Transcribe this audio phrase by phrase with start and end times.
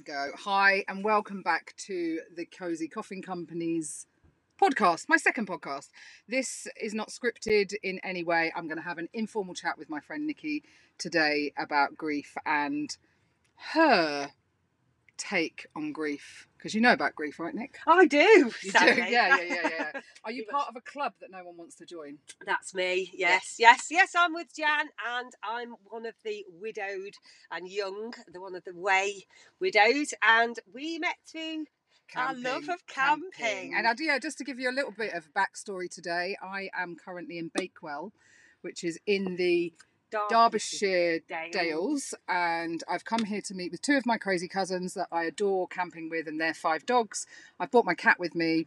[0.00, 0.30] go.
[0.44, 4.06] Hi, and welcome back to the Cozy Coffin Company's
[4.60, 5.90] podcast, my second podcast.
[6.26, 8.52] This is not scripted in any way.
[8.56, 10.64] I'm going to have an informal chat with my friend Nicki
[10.98, 12.96] today about grief and
[13.74, 14.30] her
[15.22, 16.48] take on grief.
[16.56, 17.78] Because you know about grief, right, Nick?
[17.86, 18.18] Oh, I do.
[18.18, 18.70] You do?
[18.70, 19.06] sadly.
[19.08, 20.00] Yeah, yeah, yeah, yeah.
[20.24, 22.18] Are you part of a club that no one wants to join?
[22.44, 23.10] That's me.
[23.14, 24.14] Yes, yes, yes.
[24.16, 27.14] I'm with Jan, and I'm one of the widowed
[27.50, 29.26] and young, the one of the way
[29.60, 31.66] widowed, and we met through
[32.16, 33.74] Our love of camping.
[33.76, 36.96] And I yeah, just to give you a little bit of backstory today, I am
[36.96, 38.12] currently in Bakewell,
[38.60, 39.72] which is in the
[40.28, 41.52] Derbyshire Dales.
[41.52, 45.24] Dales, and I've come here to meet with two of my crazy cousins that I
[45.24, 47.26] adore camping with and their five dogs.
[47.58, 48.66] I've brought my cat with me.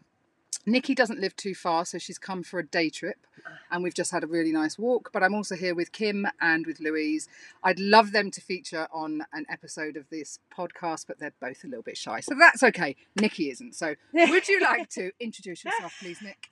[0.65, 3.51] Nicki doesn't live too far, so she's come for a day trip, ah.
[3.71, 5.11] and we've just had a really nice walk.
[5.13, 7.27] But I'm also here with Kim and with Louise.
[7.63, 11.67] I'd love them to feature on an episode of this podcast, but they're both a
[11.67, 12.95] little bit shy, so that's okay.
[13.15, 13.75] Nicki isn't.
[13.75, 16.47] So, would you like to introduce yourself, please, Nick?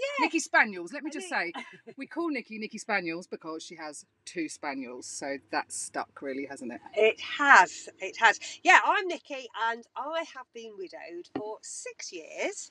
[0.00, 0.24] Yeah.
[0.26, 0.92] Nicki Spaniels.
[0.92, 1.52] Let me just say,
[1.96, 5.06] we call Nicki Nicki Spaniels because she has two spaniels.
[5.06, 6.80] So that's stuck, really, hasn't it?
[6.94, 7.88] It has.
[7.98, 8.38] It has.
[8.62, 12.70] Yeah, I'm Nicki, and I have been widowed for six years,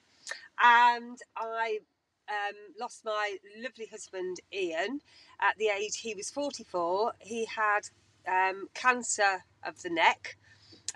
[0.62, 1.80] and I
[2.30, 5.02] um, lost my lovely husband Ian
[5.42, 7.14] at the age he was 44.
[7.20, 7.82] He had
[8.28, 10.38] um, cancer of the neck.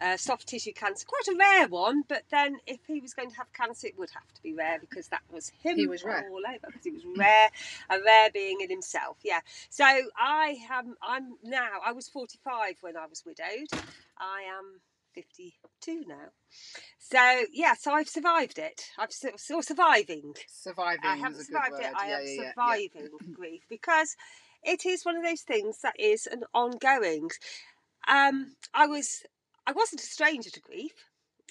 [0.02, 3.36] Uh, soft tissue cancer, quite a rare one, but then if he was going to
[3.36, 6.26] have cancer, it would have to be rare because that was him He was rare.
[6.32, 7.50] all over because he was rare,
[7.90, 9.18] a rare being in himself.
[9.26, 9.42] Yeah.
[9.70, 10.96] So I am.
[11.02, 11.80] I'm now.
[11.86, 13.68] I was 45 when I was widowed.
[14.18, 14.80] I am
[15.16, 16.30] 52 now.
[16.98, 17.74] So yeah.
[17.74, 18.82] So I've survived it.
[18.98, 20.34] I've still, still surviving.
[20.48, 21.94] Surviving I is haven't a good survived it.
[21.98, 22.52] I yeah, am yeah, yeah, yeah.
[22.52, 24.16] surviving grief because
[24.64, 27.30] it is one of those things that is an ongoing.
[28.08, 29.24] Um, I was.
[29.66, 30.94] I wasn't a stranger to grief.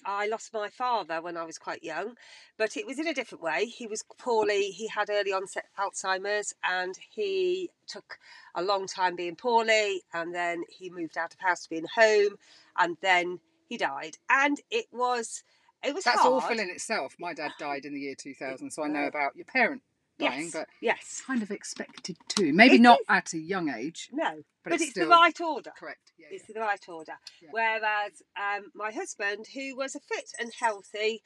[0.04, 2.16] I lost my father when I was quite young,
[2.56, 3.66] but it was in a different way.
[3.66, 4.70] He was poorly.
[4.70, 8.18] He had early onset Alzheimer's, and he took
[8.54, 11.86] a long time being poorly, and then he moved out of house to be in
[11.94, 12.36] home,
[12.78, 14.16] and then he died.
[14.30, 15.42] And it was,
[15.82, 16.44] it was That's hard.
[16.44, 17.14] awful in itself.
[17.18, 19.82] My dad died in the year 2000, so I know about your parent
[20.18, 22.52] dying, Yes, but yes, kind of expected too.
[22.52, 23.06] Maybe It not is.
[23.08, 24.30] at a young age, no,
[24.64, 25.72] but, but, it's, it's, the right order.
[25.78, 26.12] correct.
[26.18, 26.54] Yeah, It's yeah.
[26.54, 27.12] the right order.
[27.42, 27.48] Yeah.
[27.52, 31.22] Whereas um, my husband, who was a fit and healthy,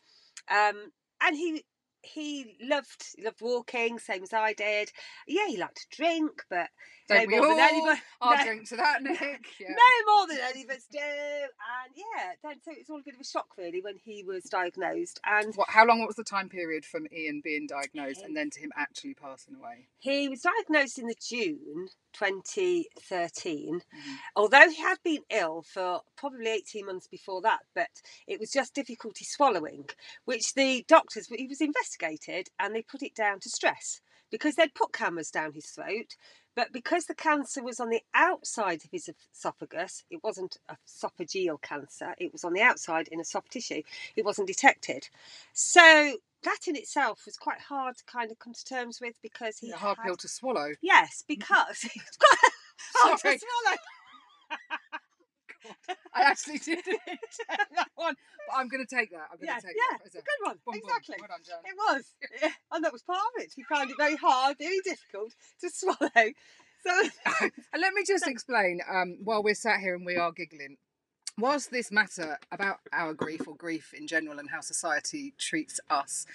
[0.51, 1.65] um, and he
[2.03, 4.91] he loved he loved walking, same as I did.
[5.27, 6.69] Yeah, he liked to drink, but
[7.09, 8.01] Don't no more than anybody.
[8.21, 8.45] I'll no.
[8.45, 9.21] drink to that, Nick.
[9.61, 9.69] Yeah.
[9.69, 10.99] No more than any of us do.
[10.99, 14.25] And yeah, then so it was all a bit of a shock really when he
[14.25, 15.21] was diagnosed.
[15.25, 18.61] And What, how long was the time period from Ian being diagnosed and then to
[18.61, 19.89] him actually passing away?
[19.99, 23.81] he was diagnosed in the June 2013.
[23.81, 24.19] Mhm.
[24.37, 28.75] Although he had been ill for probably 18 months before that, but it was just
[28.75, 29.89] difficulty swallowing,
[30.25, 34.01] which the doctors, he was investigated and they put it down to stress
[34.31, 36.17] because they'd put cameras down his throat.
[36.55, 41.61] But because the cancer was on the outside of his esophagus, it wasn't a esophageal
[41.63, 43.83] cancer, it was on the outside in a soft tissue,
[44.17, 45.09] it wasn't detected.
[45.53, 49.59] So that in itself was quite hard to kind of come to terms with because
[49.59, 50.73] he a hard had- pill to swallow.
[50.83, 52.53] Yes, because it's quite
[52.97, 53.39] hard Sorry.
[53.39, 53.77] to swallow.
[56.15, 56.99] I actually did it.
[57.49, 58.15] that one.
[58.49, 59.29] But I'm going to take that.
[59.33, 60.07] I'm going to Yeah, take yeah, that.
[60.07, 60.83] as a- Good one, boom, boom.
[60.85, 61.17] exactly.
[61.21, 61.63] Well done.
[61.65, 62.05] It was,
[62.43, 63.53] yeah, and that was part of it.
[63.55, 66.33] He found it very hard, very difficult to swallow.
[66.85, 67.09] So
[67.73, 70.77] And let me just explain um, while we're sat here and we are giggling.
[71.39, 76.27] Whilst this matter about our grief or grief in general and how society treats us,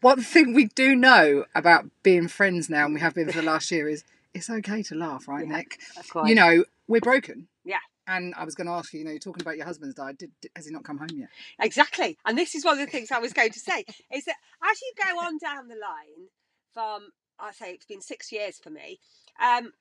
[0.00, 3.42] one thing we do know about being friends now, and we have been for the
[3.46, 5.56] last year, is it's okay to laugh, right, Yeah.
[5.56, 5.78] Nick?
[6.24, 7.48] You know, we're broken.
[7.64, 7.78] Yeah.
[8.06, 10.18] And I was going to ask you, you know, you're talking about your husband's died.
[10.18, 11.28] Did, did- has he not come home yet?
[11.60, 12.16] Exactly.
[12.24, 14.36] And this is one of the things I was going to say is that
[14.70, 16.28] as you go on down the line
[16.72, 18.98] from, I say it's been six years for me,
[19.42, 19.72] um,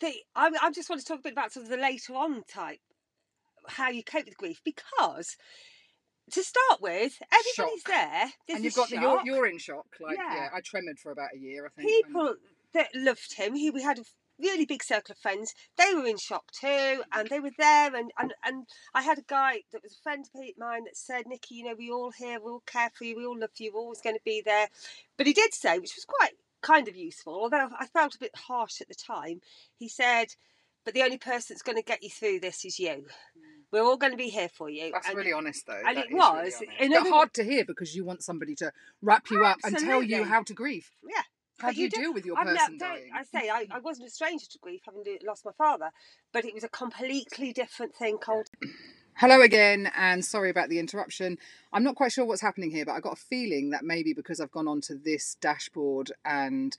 [0.00, 2.44] the, I, I just want to talk a bit about sort of the later on
[2.44, 2.80] type,
[3.68, 5.36] how you cope with grief, because
[6.32, 7.88] to start with, everybody's Shock.
[7.88, 8.32] there.
[8.46, 9.86] There's and you've got the, you're, you're in shock.
[10.00, 10.34] Like, yeah.
[10.34, 10.48] Yeah.
[10.54, 11.90] I tremored for about a year, I think.
[11.90, 12.34] and- people
[12.74, 13.54] that loved him.
[13.54, 14.04] He we had a
[14.38, 15.54] really big circle of friends.
[15.76, 17.94] They were in shock too, and they were there.
[17.94, 21.26] And and, and I had a guy that was a friend of mine that said,
[21.26, 23.72] "Nicki, you know, we all here, we all care for you, we all love you,
[23.72, 24.68] we're always going to be there."
[25.16, 26.32] But he did say, which was quite
[26.62, 29.40] kind of useful, although I felt a bit harsh at the time.
[29.76, 30.28] He said,
[30.84, 32.88] "But the only person that's going to get you through this is you.
[33.36, 33.64] Mm.
[33.70, 35.82] We're all going to be here for you." That's And- really honest, though.
[35.86, 36.62] and That it was, Really honest.
[36.80, 38.72] in but other- hard to hear because you want somebody to
[39.02, 40.90] wrap you up and tell you how to grieve.
[41.08, 41.22] Yeah,
[41.58, 43.10] How do you, deal with your I've person never, dying?
[43.14, 45.90] I say I, I wasn't a stranger to grief, having lost my father,
[46.32, 48.18] but it was a completely different thing.
[48.18, 48.46] Cold.
[49.20, 51.38] Hello again, and sorry about the interruption.
[51.72, 54.38] I'm not quite sure what's happening here, but I got a feeling that maybe because
[54.38, 56.76] I've gone onto this dashboard and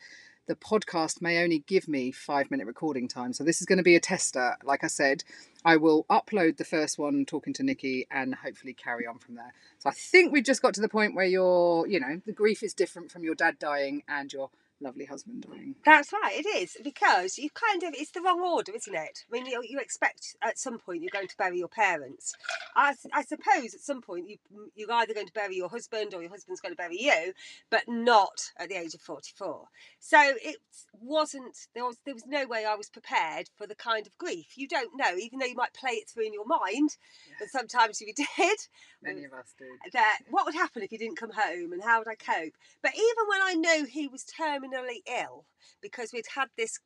[0.47, 3.33] the podcast may only give me five minute recording time.
[3.33, 4.56] So this is going to be a tester.
[4.63, 5.25] Like I said,
[5.65, 9.53] I will upload the first one talking to Nicki and hopefully carry on from there.
[9.80, 12.63] So I think we've just got to the point where your, you know, the grief
[12.63, 14.50] is different from your dad dying and your
[14.81, 15.76] lovely husband dying.
[15.86, 19.26] That's right, it is because you kind of it's the wrong order, isn't it?
[19.30, 22.34] I mean, you, you expect at some point you're going to bury your parents.
[22.76, 24.38] I, I suppose at some point you
[24.76, 27.34] you're either going to bury your husband or your husband's going to bury you,
[27.70, 29.66] but not at the age of 44.
[30.00, 30.58] So it
[31.00, 34.54] wasn't there was there was no way I was prepared for the kind of grief.
[34.56, 36.98] You don't know, even though you might play it through in your mind,
[37.40, 38.58] and sometimes you did.
[39.02, 39.94] Many of us did.
[39.94, 42.54] That what would happen if he didn't come home and how would I cope?
[42.81, 44.24] But even when I know he was
[44.71, 45.45] terminally ill
[45.81, 46.80] because we'd had this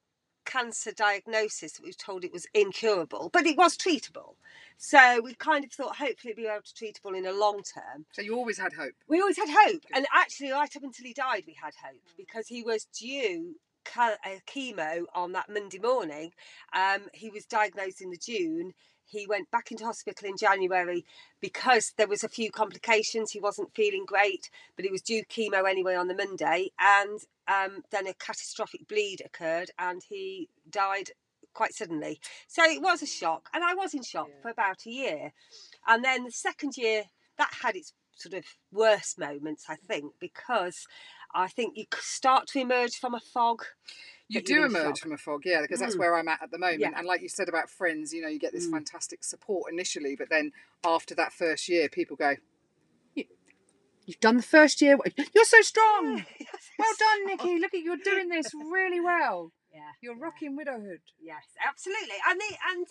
[0.45, 4.35] cancer diagnosis that we were told it was incurable, but it was treatable.
[4.77, 8.05] So we kind of thought hopefully it'd be able to treatable in a long term.
[8.11, 8.93] So you always had hope.
[9.07, 12.47] We always had hope, and actually, right up until he died, we had hope because
[12.47, 13.55] he was due
[13.97, 14.15] uh,
[14.47, 16.31] chemo on that Monday morning.
[16.73, 18.73] Um, he was diagnosed in the June.
[19.05, 21.05] He went back into hospital in January
[21.39, 23.31] because there was a few complications.
[23.31, 27.83] He wasn't feeling great, but he was due chemo anyway on the Monday, and um,
[27.91, 31.11] then a catastrophic bleed occurred, and he died
[31.53, 32.19] quite suddenly.
[32.47, 34.41] So it was a shock, and I was in shock Yeah.
[34.41, 35.33] for about a year.
[35.85, 37.03] And then the second year,
[37.37, 40.87] that had its sort of worst moments, I think, because
[41.33, 43.65] I think you start to emerge from a fog.
[44.33, 45.99] You do emerge from a fog, yeah, because that's Mm.
[45.99, 46.79] where I'm at at the moment.
[46.81, 46.91] Yeah.
[46.95, 48.71] And like you said about friends, you know, you get this Mm.
[48.71, 50.51] fantastic support initially, but then
[50.83, 52.35] after that first year, people go,
[53.13, 53.25] "You-
[54.05, 54.97] "You've done the first year.
[55.33, 56.25] You're so strong.
[56.79, 57.59] Well done, Nicki.
[57.59, 59.51] Look at you're doing this really well.
[59.73, 59.91] Yeah.
[60.01, 60.23] You're yeah.
[60.23, 62.17] rocking widowhood." Yes, absolutely.
[62.27, 62.87] And the, and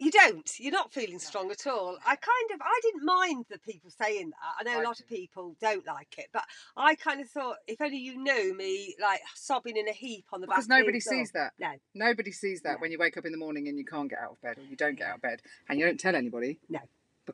[0.00, 0.50] you don't.
[0.58, 1.98] You're not feeling strong at all.
[2.04, 4.36] I kind of I didn't mind the people saying that.
[4.58, 6.44] I know a I lot of people don't like it, but
[6.76, 10.40] I kind of thought if only you knew me like sobbing in a heap on
[10.40, 10.78] the Because back.
[10.80, 11.18] nobody of the door.
[11.20, 11.52] sees that.
[11.60, 11.72] No.
[11.94, 12.78] Nobody sees that No.
[12.78, 14.62] when you wake up in the morning and you can't get out of bed or
[14.62, 16.58] you don't get out of bed and you don't tell anybody.
[16.68, 16.80] No.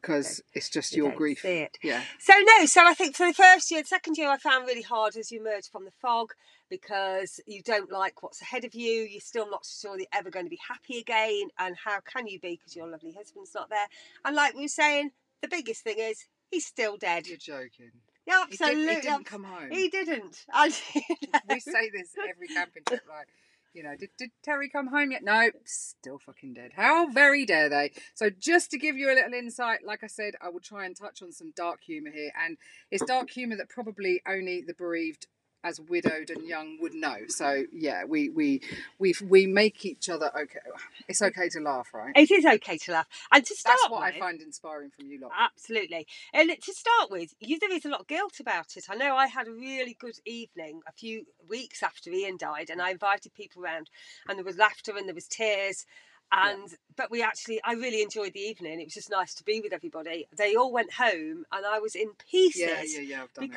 [0.01, 1.41] Because it's just You your grief.
[1.41, 1.77] see it.
[1.83, 2.03] Yeah.
[2.19, 4.83] So no, so I think for the first year, the second year I found really
[4.83, 6.33] hard as you emerge from the fog
[6.69, 9.03] because you don't like what's ahead of you.
[9.03, 12.41] You're still not sure you're ever going to be happy again, and how can you
[12.41, 13.87] be because your lovely husband's not there?
[14.25, 15.11] And like we were saying,
[15.43, 17.27] the biggest thing is he's still dead.
[17.27, 17.93] You're joking.
[18.27, 18.87] Yeah, He, absolutely.
[18.87, 19.71] did, he didn't come home.
[19.71, 20.45] He didn't.
[20.53, 21.03] And, you
[21.33, 23.29] know, we say this every camping trip, like,
[23.77, 25.23] you know, did, did Terry come home yet?
[25.23, 26.71] No, still fucking dead.
[26.75, 27.93] How very dare they?
[28.15, 30.97] So, just to give you a little insight, like I said, I will try and
[30.97, 32.57] touch on some dark humour here, and
[32.91, 35.27] it's dark humour that probably only the bereaved,
[35.67, 37.17] as widowed and young, would know.
[37.29, 38.63] So, yeah, we we
[38.99, 40.61] we we make each other okay.
[41.09, 42.13] It's okay to laugh, right?
[42.15, 43.09] it is okay to laugh.
[43.33, 45.33] And to start That's what with, I find inspiring from you lot.
[45.39, 46.07] Absolutely.
[46.33, 48.85] And to start with, you, there is a lot of guilt about it.
[48.89, 52.81] I know I had a really good evening a few weeks after Ian died, and
[52.81, 53.91] I invited people around,
[54.29, 55.85] and there was laughter and there was tears.
[56.33, 58.81] And but we actually, I really enjoyed the evening.
[58.81, 60.27] It was just nice to be with everybody.
[60.37, 63.23] They all went home, and I was in pieces Yeah, yeah, yeah.
[63.23, 63.53] I've done it.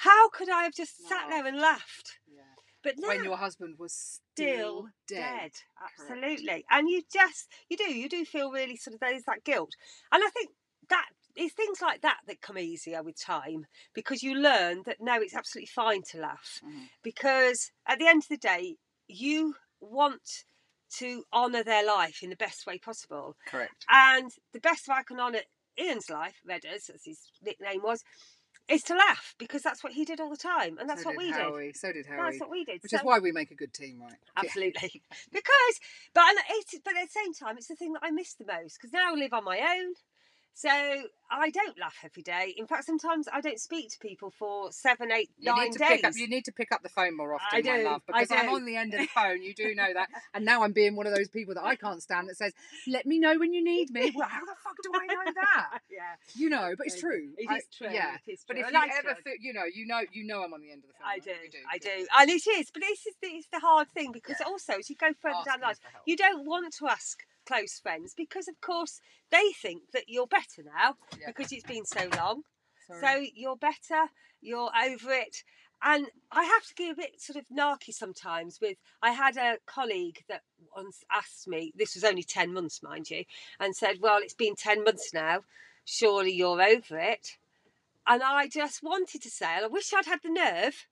[0.00, 2.20] How could I have just sat there and laughed?
[2.26, 2.42] Yeah.
[2.82, 5.50] But now, when your husband was still, still dead.
[5.52, 5.52] dead.
[6.08, 6.64] Absolutely.
[6.70, 9.72] And you just you do, you do feel really sort of there's that guilt.
[10.10, 10.50] And I think
[10.88, 11.04] that
[11.36, 15.34] it's things like that that come easier with time because you learn that no, it's
[15.34, 16.60] absolutely fine to laugh.
[16.64, 16.88] Mhm.
[17.02, 18.76] Because at the end of the day,
[19.06, 20.44] you want
[20.96, 23.36] to honour their life in the best way possible.
[23.46, 23.84] Correct.
[23.90, 25.42] And the best way I can honour
[25.78, 28.02] Ian's life, Redders, as his nickname was,
[28.70, 30.78] is to laugh because that's what he did all the time.
[30.78, 31.40] And that's so what did we did.
[31.42, 31.72] Howie.
[31.74, 32.16] So did Howie.
[32.22, 32.82] That's what we did.
[32.82, 34.12] Which So- is why we make a good team, right?
[34.36, 34.48] Yeah.
[34.48, 35.02] Absolutely.
[35.32, 35.80] Because,
[36.14, 38.78] but it's, but at the same time, it's the thing that I miss the most
[38.78, 39.94] because now I live on my own.
[40.52, 40.68] So
[41.30, 42.52] I don't laugh every day.
[42.58, 45.78] In fact, sometimes I don't speak to people for seven, eight, You nine need to
[45.78, 45.88] days.
[45.88, 46.12] pick up.
[46.16, 48.48] You need to pick up the phone more often, I my do, love, because I'm
[48.50, 49.42] on the end of the phone.
[49.42, 52.02] You do know that, and now I'm being one of those people that I can't
[52.02, 52.52] stand that says,
[52.86, 55.78] "Let me know when you need me." Well, how the fuck do I know that?
[55.90, 57.32] yeah, You know, but it's It- true.
[57.38, 57.88] It I- true.
[57.90, 58.16] Yeah.
[58.26, 58.46] it is true.
[58.48, 60.60] But if I you like ever feel, you know, you know, you know, I'm on
[60.60, 61.06] the end of the phone.
[61.06, 61.24] I right?
[61.24, 62.70] do, I do, and it is.
[62.70, 64.46] But this is the, it's the hard thing because Yeah.
[64.48, 65.76] also as you go further Ask down the line,
[66.06, 70.62] you don't want to ask close friends because, of course, they think that you're better
[70.64, 71.26] now Yeah.
[71.28, 72.42] because it's been so long.
[72.86, 73.00] Sorry.
[73.00, 75.44] So you're better, you're over it.
[75.82, 79.58] And I have to get a bit sort of narky sometimes with I had a
[79.66, 80.42] colleague that
[80.76, 83.24] once asked me, this was only 10 months, mind you,
[83.58, 85.40] and said, Well, it's been 10 months now,
[85.84, 87.38] surely you're over it.
[88.06, 90.86] And I just wanted to say, I wish I'd had the nerve,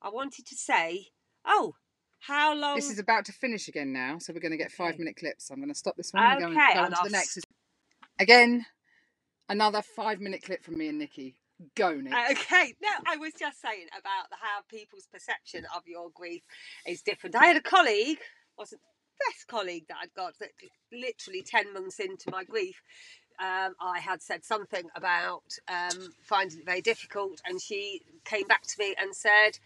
[0.00, 1.08] I wanted to say,
[1.44, 1.74] Oh,
[2.20, 4.90] how long This is about to finish again now, so we're going to get five
[4.90, 4.98] Okay.
[4.98, 5.50] minute clips.
[5.50, 7.40] I'm going to stop this one and go and go on to the next.
[8.18, 8.66] Again,
[9.48, 11.36] another five minute clip from me and Nicki.
[11.74, 12.14] Go, Nick.
[12.30, 16.42] Okay, no, I was just saying about how people's perception of your grief
[16.86, 17.36] is different.
[17.36, 18.18] I had a colleague,
[18.56, 20.50] wasn't the best colleague that I'd got, that
[20.90, 22.80] literally 10 months into my grief,
[23.38, 28.62] um, I had said something about um, finding it very difficult, and she came back
[28.62, 29.58] to me and said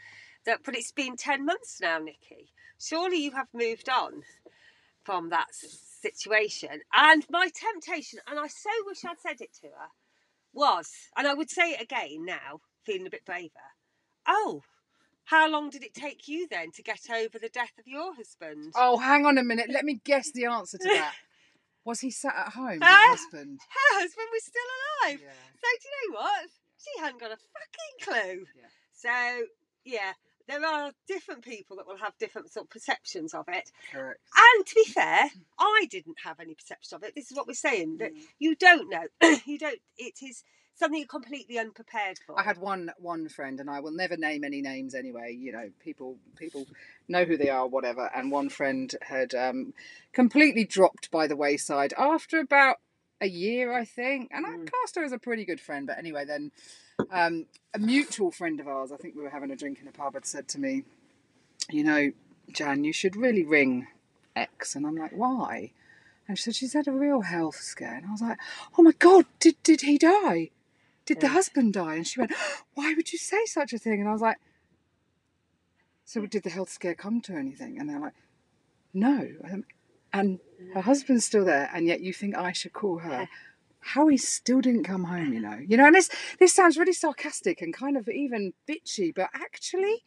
[0.46, 2.52] that, but it's been 10 months now, Nicki.
[2.78, 4.22] Surely you have moved on
[5.02, 6.80] from that situation.
[6.94, 9.88] And my temptation, and I so wish I'd said it to her,
[10.52, 13.52] was, and I would say it again now, feeling a bit braver.
[14.26, 14.62] Oh,
[15.24, 18.72] how long did it take you then to get over the death of your husband?
[18.76, 19.70] Oh, hang on a minute.
[19.70, 21.14] Let me guess the answer to that.
[21.84, 23.60] Was he sat at home, her husband?
[23.68, 24.62] Her husband was still
[25.02, 25.20] alive.
[25.22, 25.30] Yeah.
[25.60, 26.48] So do you know what?
[26.78, 28.46] She hadn't got a fucking clue.
[28.56, 28.66] Yeah.
[28.92, 29.46] So
[29.84, 30.12] yeah,
[30.48, 33.70] there are different people that will have different sort of perceptions of it.
[33.92, 34.20] Correct.
[34.56, 37.14] And to be fair, I didn't have any perception of it.
[37.14, 38.22] This is what we're saying that Mm.
[38.38, 39.06] you don't know.
[39.46, 39.80] you don't.
[39.96, 40.44] It is
[40.76, 42.38] something you're completely unprepared for.
[42.38, 45.32] I had one one friend, and I will never name any names anyway.
[45.32, 46.66] You know, people people
[47.08, 48.10] know who they are, whatever.
[48.14, 49.72] And one friend had um,
[50.12, 52.76] completely dropped by the wayside after about
[53.20, 54.30] a year, I think.
[54.32, 54.70] And I Mm.
[54.70, 55.86] cast her as a pretty good friend.
[55.86, 56.50] But anyway, then
[57.10, 59.92] um, a mutual friend of ours, I think we were having a drink in a
[59.92, 60.84] pub, had said to me,
[61.70, 62.12] "You know,
[62.52, 63.88] Jan, you should really ring
[64.36, 65.72] X." And I'm like, "Why?"
[66.26, 67.94] And she said she's had a real health scare.
[67.94, 68.38] And I was like,
[68.78, 70.50] "Oh my god, did did he die?"
[71.06, 71.32] did the Yeah.
[71.32, 71.96] husband die?
[71.96, 72.32] And she went,
[72.74, 74.00] why would you say such a thing?
[74.00, 74.38] And I was like,
[76.04, 77.78] so did the health scare come to anything?
[77.78, 78.14] And they're like,
[78.92, 79.28] no.
[80.12, 80.38] And
[80.72, 83.28] her husband's still there, and yet you think I should call her.
[83.88, 85.58] How he still didn't come home, you know.
[85.66, 90.04] You know, and this this sounds really sarcastic and kind of even bitchy, but actually,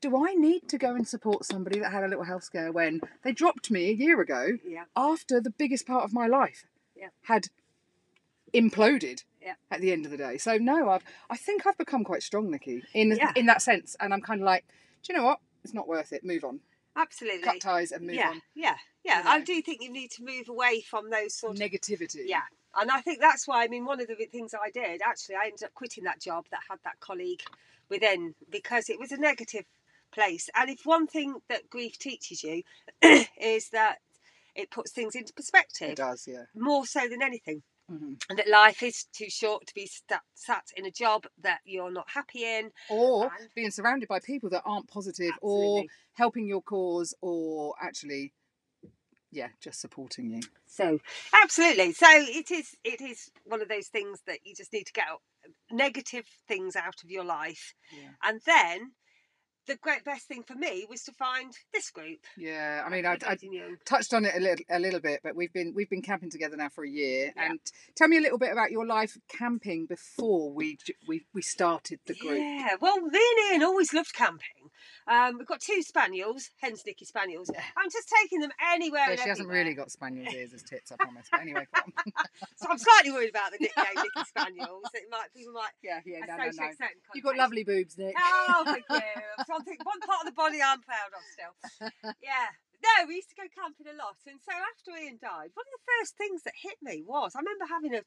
[0.00, 3.00] do I need to go and support somebody that had a little health scare when
[3.24, 4.84] they dropped me a year ago Yeah.
[4.94, 7.08] after the biggest part of my life Yeah.
[7.22, 7.48] had
[8.54, 9.54] imploded Yeah.
[9.70, 10.38] at the end of the day.
[10.38, 13.32] So no, I've I think I've become quite strong, Nicki, in Yeah.
[13.34, 14.64] in that sense, and I'm kind of like,
[15.02, 15.40] do you know what?
[15.64, 16.24] It's not worth it.
[16.24, 16.60] Move on.
[16.94, 17.42] Absolutely.
[17.42, 18.42] Cut ties and move yeah, on.
[18.54, 19.22] yeah, yeah.
[19.22, 22.22] You I do think you need to move away from those sort of Negativity.
[22.26, 22.42] Yeah.
[22.76, 25.46] And I think that's why, I mean, one of the things I did, actually, I
[25.46, 27.42] ended up quitting that job that had that colleague
[27.88, 29.64] within because it was a negative
[30.12, 30.48] place.
[30.54, 32.62] And if one thing that grief teaches you
[33.40, 33.98] is that
[34.54, 36.26] it puts things into perspective, It does.
[36.26, 36.44] Yeah.
[36.54, 37.62] more so than anything.
[37.88, 39.88] hmm And that life is too short to be
[40.34, 42.70] sat in a job that you're not happy in.
[42.90, 48.32] Or being surrounded by people that aren't positive, or helping your cause, or actually,
[49.30, 50.40] yeah, just supporting you.
[50.66, 50.98] So
[51.42, 51.92] absolutely.
[51.92, 55.06] So it is it is one of those things that you just need to get
[55.10, 55.22] out-
[55.70, 57.74] negative things out of your life.
[57.92, 58.10] Yeah.
[58.22, 58.92] And then
[59.66, 62.20] the great best thing for me was to find this group.
[62.36, 62.84] Yeah.
[62.86, 63.36] I mean, I, I
[63.84, 66.56] touched on it a little a little bit, but we've been we've been camping together
[66.56, 67.32] now for a year.
[67.36, 67.50] Yeah.
[67.50, 67.60] And
[67.96, 70.78] tell me a little bit about your life camping before we
[71.08, 72.38] we we started the group.
[72.38, 74.65] Yeah, well, me and Ian always loved camping.
[75.06, 77.50] Um, we've got two spaniels, hence Nicki Spaniels.
[77.76, 79.06] I'm just taking them anywhere.
[79.10, 81.26] Yeah, she hasn't really got spaniel's ears as tits, I promise.
[81.30, 81.66] But anyway.
[82.56, 84.88] So I'm slightly worried about the nickname Nicki Spaniels.
[84.94, 86.86] It might people might yeah, yeah, no, no, no.
[87.14, 88.14] You've got lovely boobs, Nick.
[88.16, 89.44] Oh, thank you.
[89.46, 91.90] Something, one part of the body I'm proud of still.
[92.22, 92.48] Yeah.
[92.82, 94.20] No, we used to go camping a lot.
[94.28, 97.40] And so after Ian died, one of the first things that hit me was I
[97.40, 98.02] remember having a,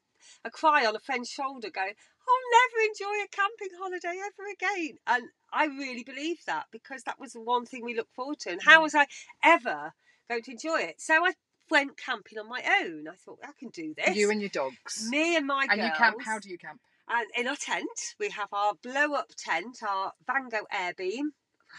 [0.46, 4.96] a cry on a friend's shoulder going, I'll never enjoy a camping holiday ever again.
[5.06, 8.50] And I really believe that because that was the one thing we looked forward to.
[8.50, 8.82] And how mm.
[8.84, 9.06] was I
[9.42, 9.94] ever
[10.28, 11.00] going to enjoy it?
[11.00, 11.32] So I
[11.70, 13.08] went camping on my own.
[13.08, 14.16] I thought, I can do this.
[14.16, 15.08] You and your dogs.
[15.10, 16.22] Me and my and you camp.
[16.24, 16.80] How do you camp?
[17.08, 21.32] And in our tent, we have our blow up tent, our Vango Air Beam.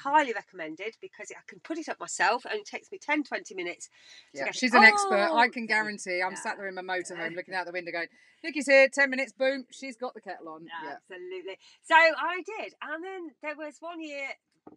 [0.03, 2.45] Highly recommended because I can put it up myself.
[2.45, 3.88] It only takes me 10 20 minutes.
[3.88, 3.91] to
[4.39, 5.29] Yeah, get it she's an expert.
[5.33, 6.21] I can guarantee.
[6.21, 6.38] I'm Yeah.
[6.39, 8.07] sat there in my motorhome looking out the window going,
[8.43, 10.65] Nicki's here, 10 minutes, boom, she's got the kettle on.
[10.65, 10.93] Yeah.
[10.95, 11.57] Absolutely.
[11.83, 12.74] So I did.
[12.81, 14.29] And then there was one year,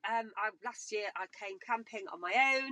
[0.09, 2.71] um, I, last year, I came camping on my own.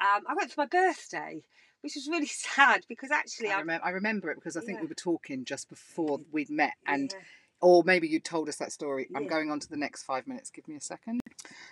[0.00, 1.42] Um, I went for my birthday,
[1.82, 3.62] which was really sad because actually I, I.
[3.62, 4.82] remem- I remember it because I think Yeah.
[4.82, 7.20] we were talking just before we'd met, and Yeah.
[7.64, 9.08] Or maybe you told us that story.
[9.16, 10.50] I'm going on to the next five minutes.
[10.50, 11.18] Give me a second.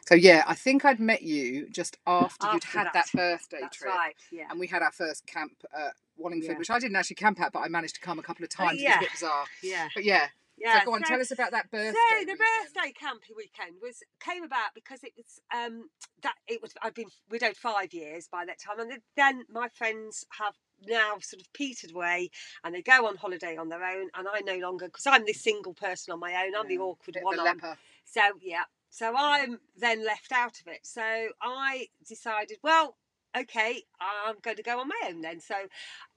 [0.07, 2.95] So yeah, I think I'd met you just after, you'd had that.
[2.95, 4.15] that, birthday That's trip, right.
[4.33, 4.45] Yeah.
[4.51, 6.59] and we had our first camp at Wallingford, Yeah.
[6.59, 8.81] which I didn't actually camp at, but I managed to come a couple of times.
[8.81, 8.97] It was yeah.
[8.97, 9.89] a bit bizarre, Yeah.
[9.95, 10.29] but yeah.
[10.57, 10.79] Yeah.
[10.81, 11.93] so go on, so- tell us about that birthday.
[11.93, 12.39] So the weekend.
[12.39, 15.91] birthday camping weekend was came about because it was um
[16.23, 20.25] that it was I'd been widowed five years by that time, and then my friends
[20.39, 20.55] have
[20.87, 22.31] now sort of petered away
[22.65, 25.43] and they go on holiday on their own, and I no longer because I'm this
[25.43, 26.55] single person on my own.
[26.59, 27.39] I'm the awkward one.
[27.39, 27.45] on.
[27.45, 27.77] leper.
[28.05, 30.81] So yeah, so I'm then left out of it.
[30.83, 32.97] So I decided, well,
[33.37, 35.41] okay, I'm going to go on my own then.
[35.41, 35.55] So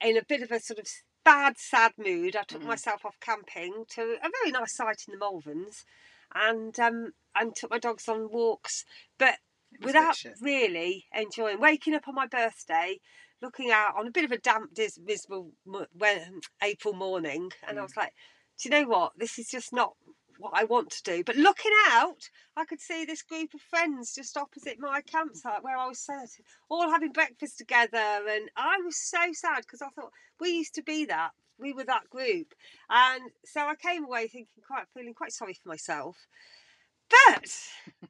[0.02, 0.88] in a bit of a sort of
[1.24, 2.68] bad, sad mood, I took Mm.
[2.68, 5.86] myself off camping to a very nice site in the Malverns,
[6.34, 8.86] and um, and took my dogs on walks,
[9.18, 9.36] but
[9.72, 13.00] It was a bit without really enjoying waking up on my birthday,
[13.42, 15.88] looking out on a bit of a damp, dis- miserable mo-
[16.64, 17.86] April morning, and I Mm.
[17.86, 18.14] was like,
[18.58, 19.14] do you know what?
[19.18, 19.96] This is just not
[20.38, 21.24] what I want to do.
[21.24, 25.78] But looking out, I could see this group of friends just opposite my campsite where
[25.78, 26.30] I was sat,
[26.70, 30.84] all having breakfast together, and I was so sad because I thought we used to
[30.84, 31.32] be that.
[31.58, 32.54] We were that group,
[32.90, 36.18] and so I came away thinking quite, feeling quite sorry for myself.
[37.10, 37.50] But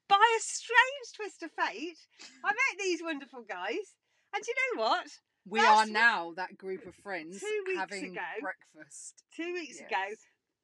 [0.08, 2.00] by a strange twist of fate,
[2.44, 3.94] I met these wonderful guys,
[4.36, 5.08] and do you know what?
[5.48, 9.24] We That's are now that group of friends Two weeks having ago- breakfast.
[9.36, 10.04] Two weeks ago,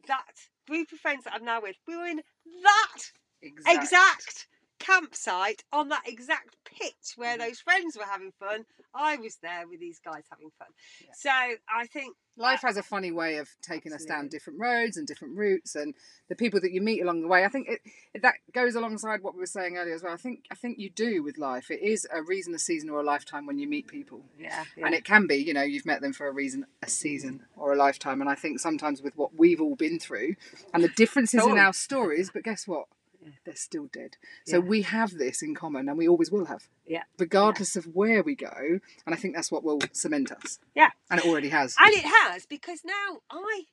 [0.08, 0.24] that
[0.68, 2.22] group of friends that I'm now with, we were in
[2.64, 3.02] that
[3.44, 3.76] Exact.
[3.84, 4.48] exact
[4.82, 7.40] campsite on that exact pitch where Mhm.
[7.40, 8.66] those friends were having fun.
[8.94, 10.68] I was there with these guys having fun.
[11.00, 11.14] Yeah.
[11.14, 11.30] So
[11.70, 15.38] I think Life has a funny way of taking us down different roads and different
[15.38, 15.94] routes, and
[16.30, 17.44] the people that you meet along the way.
[17.44, 17.82] I think it,
[18.14, 20.14] it that goes alongside what we were saying earlier as well.
[20.14, 21.70] I think I think you do with life.
[21.70, 24.96] It is a reason, a season, or a lifetime when you meet people, yeah, and
[24.96, 25.36] it can be.
[25.36, 28.22] You know, you've met them for a reason, a season, or a lifetime.
[28.22, 30.36] And I think sometimes with what we've all been through,
[30.74, 32.88] and the differences in our stories, but guess what?
[33.22, 33.30] Yeah.
[33.46, 34.18] They're still dead.
[34.48, 34.68] So Yeah.
[34.70, 36.68] we have this in common, and we always will have.
[36.86, 37.04] Yeah.
[37.20, 40.60] Regardless of where we go, and I think that's what will cement us.
[40.76, 40.90] Yeah.
[41.10, 41.76] And it already has.
[41.80, 43.66] and it has because now I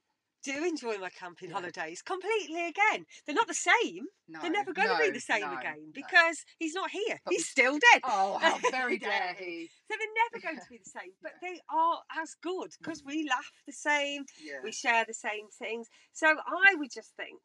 [0.45, 1.57] do enjoy my camping Yeah.
[1.57, 3.07] holidays completely again.
[3.25, 4.07] They're not the same.
[4.29, 5.93] No, They're never going to be the same no, again no.
[5.93, 7.21] because he's not here.
[7.25, 8.03] But he's still dead.
[8.05, 9.71] Oh, how very dare he!
[9.89, 13.07] So they're never going to be the same, but they are as good because mm.
[13.07, 14.61] we laugh the same, Yeah.
[14.63, 15.89] we share the same things.
[16.13, 17.41] So I would just think,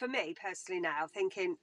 [0.00, 1.56] for me personally now, thinking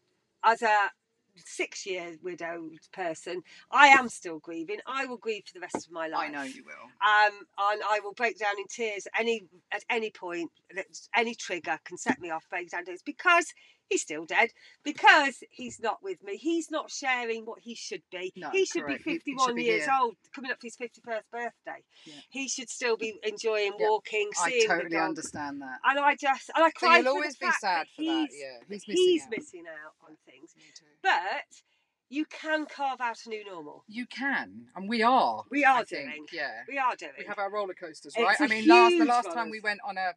[0.46, 0.92] as a
[1.36, 3.42] six year widowed person,
[3.72, 4.78] I am still grieving.
[4.88, 6.30] I will grieve for the rest of my life.
[6.30, 6.86] I know you will.
[6.86, 9.42] Um, and I will break down in tears at any
[9.72, 10.52] at any point.
[10.76, 12.46] that- Any trigger can set me off.
[12.50, 13.54] Break down tears because
[13.90, 14.50] he's still dead.
[14.84, 16.38] Because he's not with me.
[16.38, 18.34] He's not sharing what he should be.
[18.36, 19.04] No, he should correct.
[19.06, 19.94] be He- he should 51 be years here.
[20.02, 21.84] old, coming up for his 51st birthday.
[22.06, 22.14] Yeah.
[22.30, 25.80] He should still be enjoying Yeah, walking, I seeing the totally understand that.
[25.84, 28.02] And I just and I cry you'll for always the be fact sad that for
[28.04, 28.28] that.
[28.30, 29.30] he's, Yeah, he's missing he's out.
[29.32, 30.54] missing out on things.
[30.58, 30.86] Me too.
[31.02, 31.62] But
[32.10, 33.84] you can carve out a new normal.
[33.88, 35.44] You can, and we are.
[35.52, 36.26] We are I think, doing.
[36.32, 36.64] Yeah.
[36.68, 37.12] We are doing.
[37.18, 38.40] We have our roller coasters, right?
[38.40, 40.14] I mean, last the last time we went on a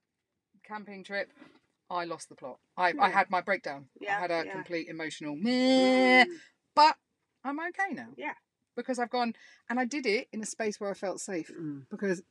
[0.64, 1.32] camping trip,
[1.90, 2.58] I lost the plot.
[2.76, 3.86] I, I had my breakdown.
[4.00, 4.52] Yeah, I had a yeah.
[4.52, 6.26] complete emotional meh, Mm.
[6.74, 6.96] but
[7.44, 8.08] I'm okay now.
[8.16, 8.34] Yeah.
[8.76, 9.34] Because I've gone
[9.68, 11.86] and I did it in a space where I felt safe Mm.
[11.90, 12.22] because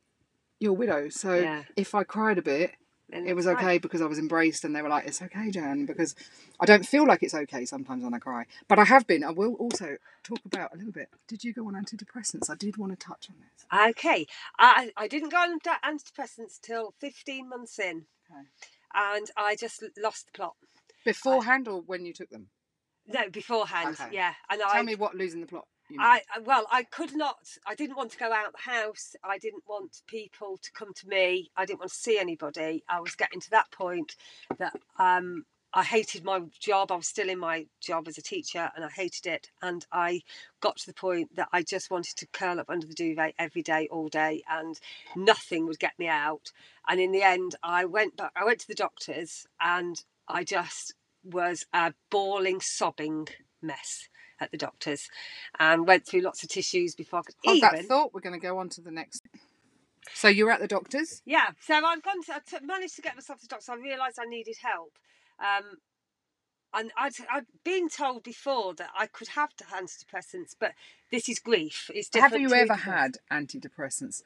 [0.58, 1.08] you're a widow.
[1.10, 1.64] So Yeah.
[1.76, 2.74] if I cried a bit,
[3.10, 5.84] Then it was okay because I was embraced and they were like, it's okay, Jan,
[5.84, 6.14] because
[6.60, 8.46] I don't feel like it's okay sometimes when I cry.
[8.68, 9.24] But I have been.
[9.24, 11.08] I will also talk about a little bit.
[11.26, 12.48] Did you go on antidepressants?
[12.48, 13.66] I did want to touch on this.
[13.90, 14.28] Okay,
[14.60, 18.46] I, I didn't go on antidepressants till 15 months in, Okay.
[18.94, 20.54] And I just lost the plot.
[21.04, 22.48] Beforehand or when you took them?
[23.06, 24.10] No, beforehand, Okay.
[24.12, 24.34] yeah.
[24.50, 25.66] And Tell I, me what losing the plot.
[25.88, 25.98] You.
[26.00, 27.38] I, I- well, I could not.
[27.66, 29.16] I didn't want to go out the house.
[29.24, 31.50] I didn't want people to come to me.
[31.56, 32.84] I didn't want to see anybody.
[32.88, 34.14] I was getting to that point
[34.58, 36.90] that um, I hated my job.
[36.90, 39.50] I was still in my job as a teacher, and I hated it.
[39.62, 40.22] And I
[40.60, 43.62] got to the point that I just wanted to curl up under the duvet every
[43.62, 44.78] day, all day, and
[45.14, 46.50] nothing would get me out.
[46.88, 48.32] And in the end, I went back.
[48.34, 53.28] I went to the doctors, and I just was a bawling, sobbing
[53.62, 54.08] mess
[54.40, 55.08] at the doctors
[55.58, 57.70] and went through lots of tissues before I could Hold even.
[57.70, 58.14] that thought.
[58.14, 59.22] We're going to go on to the next.
[60.14, 61.22] So you were at the doctor's.
[61.26, 63.72] Yeah, so I've gone to, I t- managed to get myself to the doctor.
[63.72, 64.92] I realised I needed help.
[65.40, 65.78] Um,
[66.72, 70.72] and I'd, I'd been told before that I could have the antidepressants, but
[71.10, 71.90] this is grief.
[71.92, 72.32] It's different.
[72.32, 74.22] Have you ever had antidepressants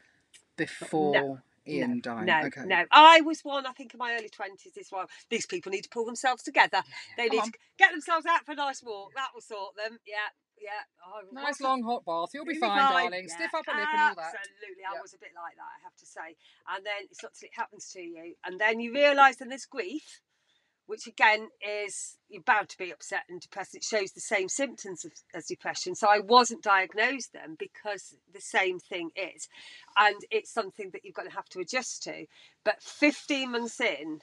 [0.56, 2.26] before Ian died?
[2.26, 2.62] No, okay.
[2.66, 2.84] no.
[2.90, 4.74] I was one, I think, in my early 20s.
[4.74, 6.82] This one, these people need to pull themselves together.
[7.16, 7.52] They Come need on.
[7.52, 9.12] to get themselves out for a nice walk.
[9.14, 9.98] That will sort them.
[10.06, 10.28] Yeah,
[10.60, 10.84] yeah.
[11.06, 12.28] Oh, Nice long hot bath.
[12.34, 13.26] You'll be You'll fine, darling.
[13.26, 14.34] Yeah, Stiff upper lip and all that.
[14.36, 15.00] Absolutely, I Yeah.
[15.00, 16.36] was a bit like that, I have to say.
[16.76, 19.64] And then it's not till it happens to you, and then you realise then there's
[19.64, 20.20] grief,
[20.86, 23.74] which again is you're bound to be upset and depressed.
[23.74, 25.94] It shows the same symptoms of, as depression.
[25.94, 29.48] So I wasn't diagnosed then because the same thing is,
[29.98, 32.26] and it's something that you've got to have to adjust to.
[32.64, 34.20] But 15 months in,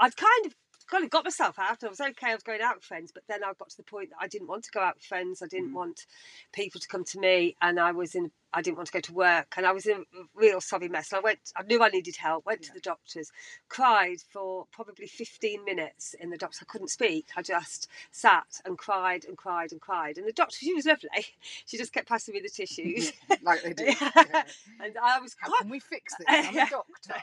[0.00, 0.54] I'd kind of
[0.90, 1.82] kind of got myself out.
[1.84, 2.30] I was okay.
[2.30, 4.28] I was going out with friends, but then I got to the point that I
[4.28, 5.42] didn't want to go out with friends.
[5.42, 5.74] I didn't Mhm.
[5.74, 6.06] want
[6.52, 8.32] people to come to me, and I was in.
[8.52, 11.12] I didn't want to go to work, and I was in a real sorry mess.
[11.12, 11.52] And I went.
[11.56, 12.46] I knew I needed help.
[12.46, 13.30] Went to the doctors,
[13.68, 16.58] cried for probably fifteen minutes in the doctor.
[16.62, 17.28] I couldn't speak.
[17.36, 20.18] I just sat and cried and cried and cried.
[20.18, 21.08] And the doctor, she was lovely.
[21.66, 23.84] She just kept passing me the tissues, like they do.
[23.84, 24.10] Yeah.
[24.30, 24.42] Yeah.
[24.80, 26.26] and I was How quite can we fix this?
[26.28, 27.14] I'm a doctor.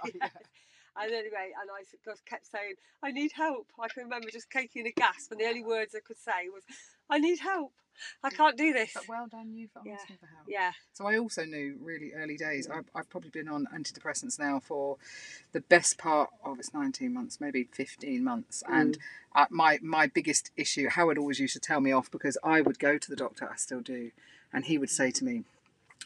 [1.00, 3.68] And anyway, and I just kept saying, I need help.
[3.80, 6.64] I can remember just taking a gasp, and the only words I could say was,
[7.10, 7.74] I need help.
[8.24, 8.92] I can't do this.
[8.94, 9.94] But well done you for Yeah.
[9.96, 10.48] asking for help.
[10.48, 10.72] Yeah.
[10.94, 12.70] So I also knew really early days.
[12.70, 14.98] I've, I've probably been on antidepressants now for
[15.52, 18.64] the best part of it's 19 months, maybe 15 months.
[18.70, 18.98] And
[19.36, 22.80] uh, my my biggest issue, Howard always used to tell me off because I would
[22.80, 23.50] go to the doctor.
[23.52, 24.12] I still do,
[24.54, 25.44] and he would say to me,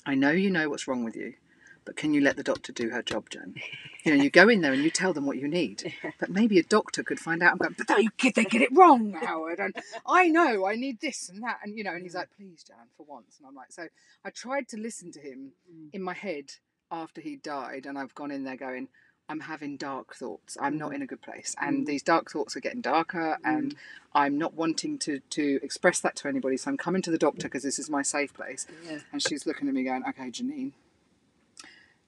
[0.05, 1.35] "I know you know what's wrong with you."
[1.83, 3.55] But can you let the doctor do her job, Jen?
[4.03, 5.93] You know, you go in there and you tell them what you need.
[6.19, 8.69] But maybe a doctor could find out I'm going, but they get, they get it
[8.71, 9.59] wrong, Howard.
[9.59, 11.59] And I know I need this and that.
[11.63, 13.37] And, you know, and he's like, please, Jan, for once.
[13.39, 13.87] And I'm like, so
[14.23, 15.89] I tried to listen to him mm.
[15.93, 16.53] in my head
[16.91, 17.87] after he died.
[17.87, 18.87] And I've gone in there going,
[19.27, 20.57] I'm having dark thoughts.
[20.59, 20.95] I'm not mm.
[20.95, 21.55] in a good place.
[21.59, 21.85] And mm.
[21.87, 23.37] these dark thoughts are getting darker.
[23.43, 23.75] And
[24.13, 26.57] I'm not wanting to, to express that to anybody.
[26.57, 28.67] So I'm coming to the doctor because this is my safe place.
[28.85, 28.99] Yeah.
[29.11, 30.73] And she's looking at me going, okay, Janine,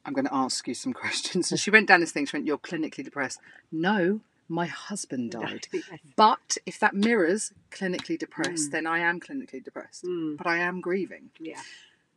[0.06, 1.52] I'm going to ask you some questions.
[1.52, 2.26] And she went down this thing.
[2.26, 3.40] She went, You're clinically depressed.
[3.72, 5.68] No, my husband died.
[6.16, 10.04] But if that mirrors clinically depressed, then I am clinically depressed.
[10.04, 10.38] Mm.
[10.38, 11.30] But I am grieving.
[11.40, 11.62] Yeah.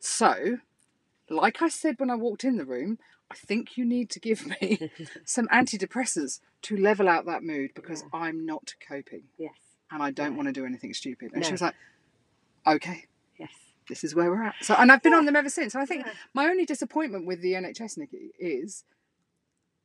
[0.01, 0.59] So,
[1.31, 2.99] like I said when I walked in the room,
[3.31, 4.91] I think you need to give me
[5.25, 9.55] some antidepressants to level out that mood because I'm not coping Yes.
[9.91, 10.37] and I don't Yeah.
[10.37, 11.33] want to do anything stupid.
[11.35, 11.75] And she was like,
[12.67, 13.07] Okay.
[13.89, 14.55] This is where we're at.
[14.63, 15.75] So, and I've been on them ever since.
[15.75, 16.13] And I think Yeah.
[16.35, 18.85] my only disappointment with the NHS, Nicki, is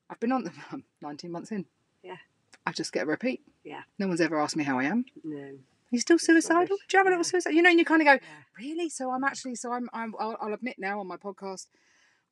[0.10, 1.66] I've been on them um, 19 months in.
[2.04, 2.18] Yeah.
[2.66, 3.42] I just get a repeat.
[3.64, 3.82] Yeah.
[4.00, 5.06] No one's ever asked me how I am.
[5.24, 5.38] No.
[5.40, 6.66] Are you still suicidal?
[6.68, 7.30] Do you have a little Yeah.
[7.30, 7.52] suicide?
[7.52, 8.20] You know, and you kind of go, Yeah.
[8.58, 8.90] really?
[8.90, 11.68] So I'm actually, so I'm, I'm I'll, I'll admit now on my podcast,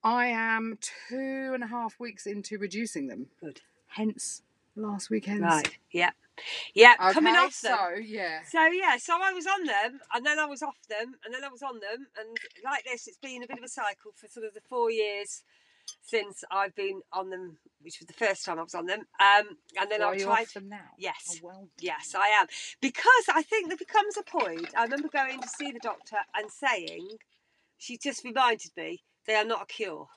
[0.04, 0.78] I am
[1.10, 3.28] two and a half weeks into reducing them.
[3.42, 3.62] Good.
[3.88, 4.44] Hence
[4.80, 5.42] last weekend.
[5.42, 5.78] Right.
[5.92, 6.12] Yeah.
[6.74, 6.94] Yeah.
[7.02, 7.78] Okay, Coming off them.
[7.78, 8.40] so yeah.
[8.50, 11.44] So yeah, so I was on them, and then I was off them, and then
[11.44, 14.28] I was on them, and like this, it's been a bit of a cycle for
[14.28, 15.44] sort of the four years
[16.02, 19.02] since I've been on them, which was the first time I was on them.
[19.20, 20.48] Um, and then So I've tried.
[20.54, 20.86] them now?
[20.98, 21.32] Yes.
[21.32, 21.68] Oh, well.
[21.80, 22.48] Yes, I am.
[22.82, 24.70] Because I think there becomes a point.
[24.78, 27.08] I remember going to see the doctor and saying,
[27.78, 30.08] she just reminded me, they are not a cure.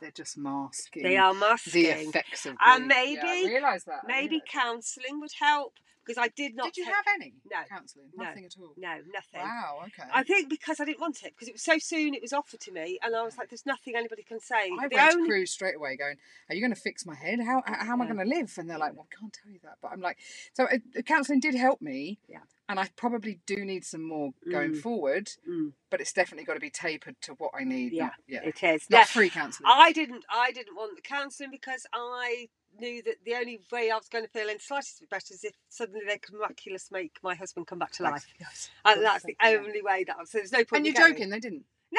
[0.00, 1.02] They're just masking.
[1.02, 2.98] They are masking the effects of And grief.
[3.16, 4.06] Yeah, I maybe- realise that.
[4.06, 5.74] Maybe counselling would help
[6.08, 6.66] because I did not.
[6.66, 7.58] Did you take- have any No.
[7.68, 8.08] counselling?
[8.16, 8.24] No.
[8.24, 8.74] Nothing at all.
[8.76, 9.40] No, nothing.
[9.42, 9.82] Wow.
[9.88, 10.08] Okay.
[10.12, 12.60] I think because I didn't want it because it was so soon it was offered
[12.60, 15.28] to me, and I was like, "There's nothing anybody can say." I The went only-
[15.28, 16.16] to Cruse straight away going,
[16.48, 17.40] Are you going to fix my head?
[17.40, 18.54] How, how, am I going to live?
[18.58, 19.76] And they're like, Well, I can't tell you that.
[19.82, 20.18] But I'm like,
[20.54, 22.18] So uh, counselling did help me.
[22.28, 22.38] Yeah.
[22.70, 24.80] And I probably do need some more going Mm.
[24.82, 27.92] forward, Mm, but it's definitely got to be tapered to what I need.
[27.92, 28.42] Yeah, yeah.
[28.42, 28.90] it is.
[28.90, 29.70] Not Yeah, free counselling.
[29.74, 30.24] I didn't.
[30.30, 34.24] I didn't want the counselling because I knew that the only way I was going
[34.24, 37.66] to feel in slightest bit better is if suddenly they could miraculously make my husband
[37.66, 38.26] come back to life.
[38.40, 38.70] Yes.
[38.84, 39.58] And that's the Yeah.
[39.58, 40.16] only way that.
[40.28, 40.78] So there's no point.
[40.78, 41.12] And you're going.
[41.14, 41.64] joking, they didn't.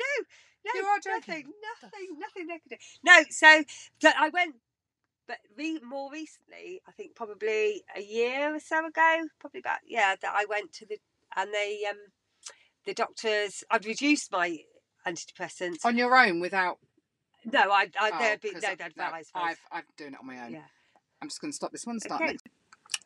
[0.00, 0.24] No, no,
[0.74, 0.80] no.
[0.80, 1.44] You are joking.
[1.44, 1.52] Nothing,
[1.82, 2.76] nothing, nothing they could do.
[3.02, 3.64] No, so,
[4.00, 4.54] so I went,
[5.26, 10.14] but re- more recently, I think probably a year or so ago, probably about yeah,
[10.22, 10.98] that I went to the
[11.36, 11.96] and they um
[12.86, 13.64] the doctors.
[13.70, 14.58] I'd reduced my
[15.06, 15.84] antidepressants.
[15.84, 16.78] On your own without.
[17.52, 19.04] No, I, I Oh, they'd be no, I- they'd no.
[19.34, 20.52] I've, I'm doing it on my own.
[20.52, 20.60] Yeah.
[21.20, 21.98] I'm just going to stop this one.
[22.00, 22.30] Start Okay.
[22.32, 22.46] next.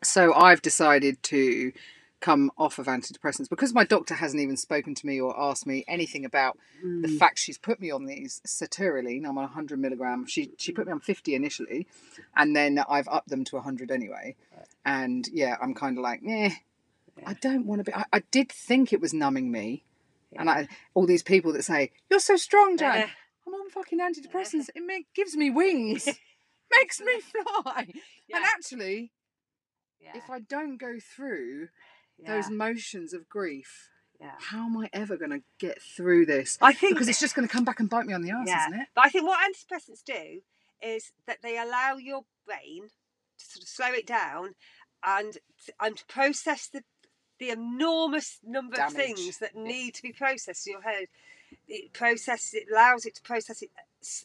[0.05, 1.73] So I've decided to
[2.21, 5.85] come off of antidepressants because my doctor hasn't even spoken to me or asked me
[5.89, 7.19] anything about the Mm.
[7.19, 9.25] fact she's put me on these sertraline.
[9.27, 10.27] I'm on 100 milligram.
[10.27, 11.87] She she put me on 50 initially,
[12.37, 14.37] and then I've upped them to 100 anyway.
[14.85, 16.51] And yeah, I'm kind of like, yeah,
[17.27, 17.95] I don't want to be.
[17.95, 19.83] I, I did think it was numbing me,
[20.37, 22.99] and I all these people that say you're so strong, Jan.
[23.01, 23.07] Yeah.
[23.53, 24.69] I'm on fucking antidepressants.
[24.75, 26.07] It make, gives me wings,
[26.77, 27.87] makes me fly.
[28.33, 29.13] And actually,
[30.01, 31.69] yeah, if I don't go through
[32.19, 34.33] yeah, those motions of grief, yeah.
[34.39, 36.59] how am I ever going to get through this?
[36.61, 38.67] I think Because it's just going to come back and bite me on the Yeah.
[38.69, 38.89] isn't it?
[38.95, 40.41] But I think what antidepressants do
[40.83, 42.89] is that they allow your brain
[43.39, 44.55] to sort of slow it down
[45.05, 45.39] and
[45.81, 46.83] and to process the
[47.39, 49.63] the enormous number of things that Yeah.
[49.65, 51.09] need to be processed in your head.
[51.69, 53.71] It processes it allows it to process it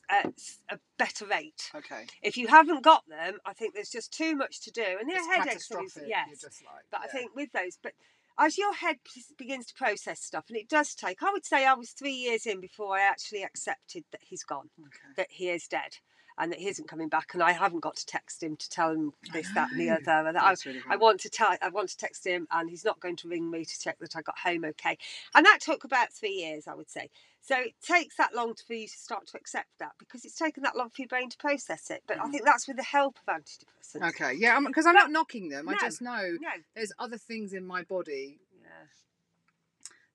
[0.10, 0.34] at
[0.70, 1.70] a better rate.
[1.76, 2.06] Okay.
[2.22, 5.20] If you haven't got them, I think there's just too much to do, and your
[5.20, 5.72] It's headaches.
[6.06, 7.94] Yes, like, but I think with those, but
[8.40, 8.98] as your head
[9.38, 12.46] begins to process stuff, and it does take, I would say I was three years
[12.46, 15.14] in before I actually accepted that he's gone Okay.
[15.16, 15.98] that he is dead.
[16.38, 18.92] And that he isn't coming back, and I haven't got to text him to tell
[18.92, 20.28] him this, that, and the other.
[20.28, 23.00] And I, really I want to tell, I want to text him, and he's not
[23.00, 24.98] going to ring me to check that I got home okay.
[25.36, 27.10] And that took about three years, I would say.
[27.42, 30.64] So it takes that long for you to start to accept that because it's taken
[30.64, 32.04] that long for your brain to process it.
[32.06, 32.32] But I Mhm.
[32.32, 34.10] think that's with the help of antidepressants.
[34.10, 35.70] Okay, yeah, because I'm, not knocking them.
[35.70, 36.50] I just know No.
[36.76, 38.88] there's other things in my body Yeah.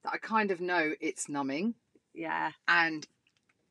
[0.02, 1.74] that I kind of know it's numbing,
[2.12, 2.52] Yeah.
[2.68, 3.06] and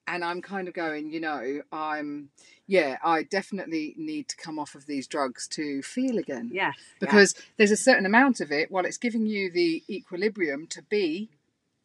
[0.07, 2.29] and I'm kind of going, you know, I'm
[2.67, 6.49] yeah, I definitely need to come off of these drugs to feel again.
[6.53, 6.75] Yes.
[6.99, 11.29] because there's a certain amount of it while it's giving you the equilibrium to be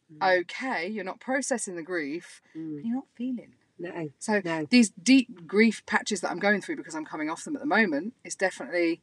[0.09, 0.39] Mm.
[0.39, 2.41] okay you're not processing the grief.
[2.55, 2.79] Mm.
[2.81, 4.09] you're not feeling No.
[4.19, 4.65] so No.
[4.69, 7.65] these deep grief patches that i'm going through because i'm coming off them at the
[7.67, 9.01] moment is definitely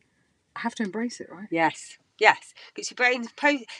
[0.56, 1.98] i have to embrace it right Yes.
[2.18, 3.28] Yes, because your brain's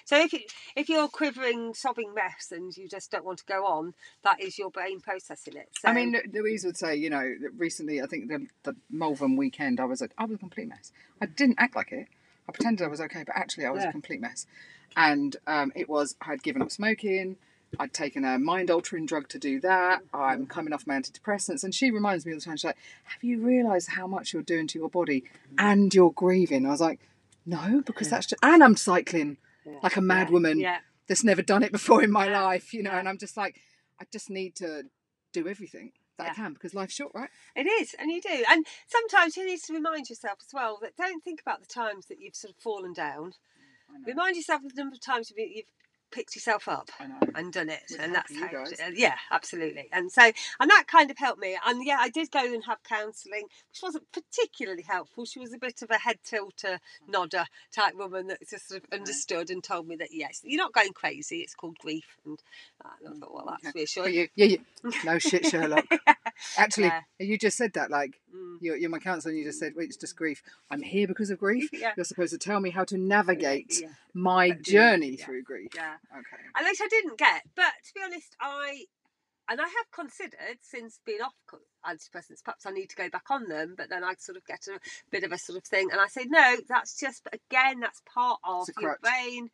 [0.05, 0.41] so if you
[0.77, 3.95] if you're quivering, sobbing mess, and you just don't want to go on,
[4.25, 5.69] that is your brain processing it.
[5.81, 9.37] So, i mean louise would say you know that recently i think the, the malvern
[9.37, 12.07] weekend i was a, i was a complete mess i didn't act like it
[12.49, 13.89] i pretended i was okay but actually i was Yeah.
[13.91, 14.47] a complete mess
[14.97, 17.37] and um, it was i'd given up smoking
[17.81, 20.03] I'd taken a mind altering drug to do that.
[20.15, 21.65] I'm coming off my antidepressants.
[21.65, 24.43] And she reminds me all the time, she's like, Have you realised how much you're
[24.43, 25.25] doing to your body
[25.59, 26.67] and you're grieving?
[26.67, 27.01] I was like,
[27.47, 29.79] No, because that's just, and I'm cycling Yeah.
[29.83, 32.83] like a mad Yeah, woman Yeah, that's never done it before in my life, you
[32.83, 32.93] know.
[32.93, 33.61] And I'm just like,
[34.01, 34.85] I just need to
[35.33, 37.31] do everything that I can because life's short, right?
[37.57, 38.45] it is, and you do.
[38.49, 42.07] And sometimes you need to remind yourself as well that don't think about the times
[42.07, 43.35] that you've sort of fallen down.
[44.07, 45.67] Remind yourself of the number of times you've
[46.15, 46.91] picked yourself up.
[47.35, 51.19] And done it With and that's how yeah absolutely and so and that kind of
[51.19, 55.41] helped me and yeah i did go and have counselling which wasn't particularly helpful she
[55.41, 57.13] was a bit of a head tilter hmm.
[57.13, 60.73] nodder type woman that just sort of understood and told me that yes you're not
[60.73, 62.39] going crazy it's called grief and,
[62.85, 63.19] and i hmm.
[63.21, 63.65] thought well that's.
[63.65, 64.59] But reassuring you, yeah, you,
[65.05, 65.87] no shit, Sherlock.
[66.59, 67.01] Actually, Yeah.
[67.19, 67.91] you just said that.
[67.91, 68.59] Like, Mm.
[68.61, 70.19] you're, you're my counsellor, and you just said, "Wait, it's just mm.
[70.19, 70.43] grief.
[70.71, 71.71] I'm here because of grief.
[71.85, 71.93] Yeah.
[71.97, 75.25] You're supposed to tell me how to navigate yeah my journey yeah.
[75.25, 76.43] through grief." yeah Okay.
[76.57, 77.43] and which I didn't get.
[77.55, 78.85] But to be honest, I
[79.49, 81.35] and I have considered since being off
[81.87, 83.75] antidepressants, perhaps I need to go back on them.
[83.77, 84.79] But then I sort of get a
[85.11, 88.41] bit of a sort of thing, and I say no, that's just again that's part
[88.45, 89.51] of your brain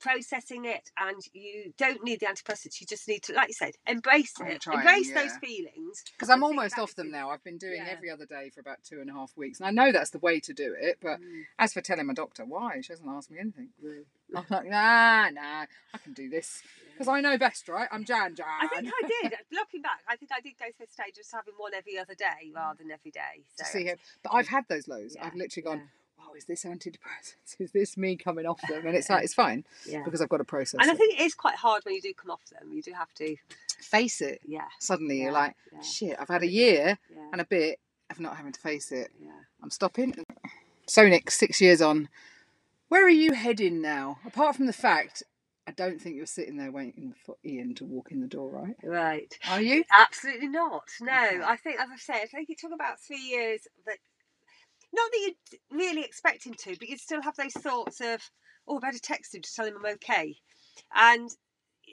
[0.00, 2.80] processing it, and you don't need the antidepressants.
[2.80, 6.02] You just need to, like you said, embrace I'm it, trying, embrace those feelings.
[6.12, 7.30] Because I'm almost off them now.
[7.30, 7.88] I've been doing Yeah.
[7.96, 10.18] every other day for about two and a half weeks, and I know that's the
[10.18, 10.98] way to do it.
[11.00, 11.46] But Mm.
[11.58, 13.72] as for telling my doctor why, she hasn't asked me anything.
[14.34, 17.88] I'm like, nah, nah, I can do this because I know best, right?
[17.90, 18.46] I'm Jan Jan.
[18.60, 19.34] I think I did.
[19.50, 21.98] Looking back, I think I did go through a stage of just having one every
[21.98, 22.54] other day mm.
[22.54, 23.42] rather than every day.
[23.56, 23.98] So to see him.
[24.22, 25.14] But I've had those lows.
[25.16, 26.26] Yeah, I've literally gone, yeah.
[26.26, 27.56] "Wow, is this antidepressants?
[27.58, 30.02] Is this me coming off them?" And it's like it's fine yeah.
[30.04, 32.12] because I've got to process And I think it is quite hard when you do
[32.14, 32.72] come off them.
[32.72, 33.36] You do have to,
[33.80, 34.40] Face it.
[34.46, 35.80] yeah, Suddenly you're like, yeah.
[35.80, 39.10] "Shit, I've had a year yeah, and a bit of not having to face it.
[39.20, 39.30] yeah.
[39.62, 40.14] I'm stopping."
[40.86, 42.08] Sonic, six years on,
[42.92, 44.18] where are you heading now?
[44.26, 45.22] Apart from the fact.
[45.66, 48.74] I don't think you're sitting there waiting for Ian to walk in the door, right?
[48.82, 49.32] Right.
[49.48, 49.84] Are you?
[49.92, 50.82] Absolutely not.
[51.00, 51.40] No, Okay.
[51.42, 53.60] I think, as I said, I think it took about three years.
[53.86, 53.96] That
[54.92, 58.20] not that you'd really expect him to, but you'd still have those thoughts of,
[58.68, 60.34] oh, I better text him to tell him I'm okay,
[60.94, 61.30] and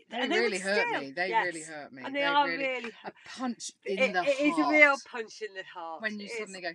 [0.10, 1.12] They and would really hurt still- me.
[1.12, 2.02] They yes, really hurt me.
[2.04, 2.92] and they, They are really, really.
[3.06, 4.74] a punch in it- the it is a heart.
[4.76, 6.38] real punch in the heart when you It is.
[6.40, 6.72] suddenly go,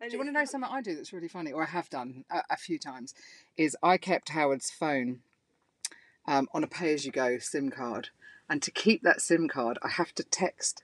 [0.00, 1.88] And Do you want to know something I do that's really funny, or I have
[1.88, 3.14] done a, a few times?
[3.56, 5.20] Is I kept Howard's phone
[6.26, 8.10] um, on a pay-as-you-go SIM card,
[8.48, 10.82] and to keep that SIM card, I have to text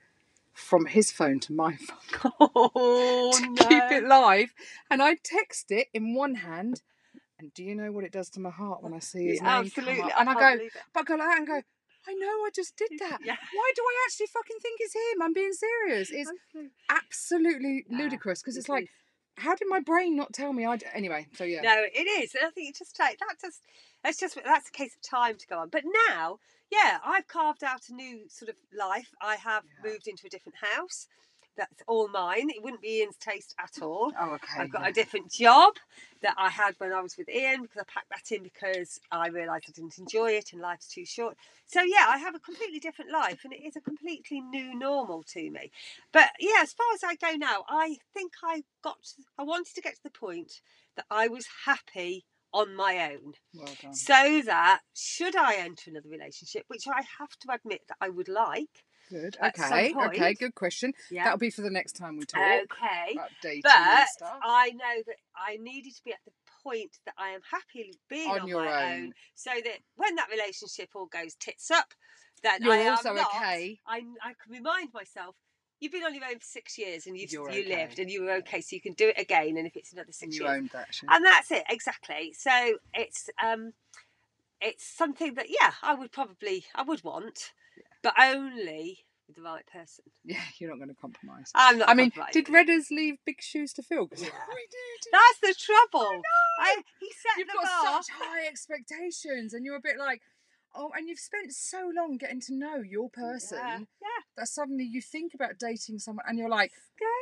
[0.52, 3.68] from his phone to my phone Oh to no!
[3.68, 4.54] keep it live,
[4.90, 6.82] and I text it in one hand.
[7.38, 9.60] And do you know what it does to my heart when I see his Yeah,
[9.60, 9.96] name absolutely.
[9.96, 10.12] come up?
[10.20, 11.62] And I, can't go, but I go like that and go,
[12.10, 13.18] I know I just did that.
[13.24, 13.36] Yeah.
[13.52, 15.22] Why do I actually fucking think it's him?
[15.22, 16.10] I'm being serious.
[16.14, 16.30] It's
[16.90, 17.84] Absolutely.
[17.88, 18.88] Yeah, ludicrous because it's like,
[19.36, 20.66] how did my brain not tell me?
[20.66, 21.26] I d- anyway.
[21.34, 21.60] So yeah.
[21.62, 22.34] No, it is.
[22.34, 23.60] And I think it just take that just
[24.02, 25.68] that's just that's a case of time to go on.
[25.70, 26.38] But now,
[26.70, 29.10] yeah, I've carved out a new sort of life.
[29.22, 29.90] I have Yeah.
[29.92, 31.06] moved into a different house.
[31.56, 32.48] That's all mine.
[32.50, 34.12] It wouldn't be Ian's taste at all.
[34.18, 34.60] Oh, okay.
[34.60, 34.88] I've got yeah.
[34.88, 35.74] a different job
[36.22, 39.28] that I had when I was with Ian because I packed that in because I
[39.28, 41.36] realised I didn't enjoy it and life's too short.
[41.66, 45.22] So yeah, I have a completely different life and it is a completely new normal
[45.34, 45.70] to me.
[46.12, 48.96] But yeah, as far as I go now, I think I got
[49.38, 50.60] I wanted to get to the point
[50.96, 53.32] that I was happy on my own.
[53.54, 53.94] Well done.
[53.94, 58.28] So that should I enter another relationship, which I have to admit that I would
[58.28, 58.84] like.
[59.10, 59.36] Good.
[59.42, 59.92] Okay.
[59.92, 60.34] Okay.
[60.34, 60.92] Good question.
[61.10, 61.24] Yeah.
[61.24, 62.40] That'll be for the next time we talk.
[62.40, 63.14] Okay.
[63.14, 64.06] about dating But.
[64.42, 66.30] I know that I needed to be at the
[66.62, 69.02] point that I am happy being On on, your my own.
[69.04, 69.12] own.
[69.34, 71.92] so that when that relationship all goes tits up,
[72.42, 73.78] then You're I am also not, okay.
[73.86, 75.34] I, I can remind myself
[75.80, 77.66] You've been on your own for six years, and you've You're okay.
[77.66, 79.56] lived, and you were okay, so you can do it again.
[79.56, 81.08] And if it's another And six you years, owned that shit.
[81.10, 82.34] and that's it exactly.
[82.38, 82.50] So
[82.94, 83.72] it's um,
[84.60, 87.52] it's something that yeah, I would probably I would want,
[88.02, 90.04] but only with the right person.
[90.24, 91.50] Yeah, you're not going to compromise.
[91.54, 91.88] I'm not.
[91.88, 94.08] I mean, did Redders leave big shoes to fill?
[94.16, 94.26] Yeah.
[94.54, 95.10] we do.
[95.12, 96.20] That's the trouble.
[96.60, 98.02] I, he set You've the got bar.
[98.02, 100.20] such high expectations, and you're a bit like,
[100.74, 104.84] oh, and you've spent so long getting to know your person Yeah, yeah, that suddenly
[104.84, 106.72] you think about dating someone, and you're like,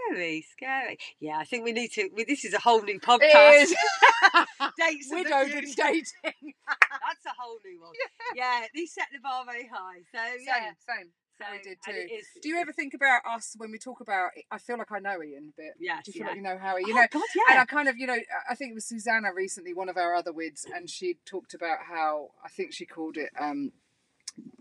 [0.08, 0.98] scary, scary.
[1.20, 2.08] Yeah, I think we need to.
[2.14, 3.72] We, this is a whole new podcast.
[4.78, 6.04] Dates widowed and dating.
[6.24, 7.92] That's a whole new one.
[8.34, 10.00] Yeah, he set the bar very high.
[10.12, 11.08] So yeah, same, same.
[11.38, 11.92] So, I did too.
[11.92, 14.30] is- Do you ever think about us when we talk about?
[14.50, 15.74] I feel like I know Ian a bit.
[15.78, 16.26] Yes, Do you feel yeah.
[16.28, 16.82] like you know Howie?
[16.86, 17.62] You oh know, God, And yeah.
[17.62, 18.16] I kind of, you know,
[18.50, 21.78] I think it was Susanna recently, one of our other wids, and she talked about
[21.88, 23.72] how I think she called it um,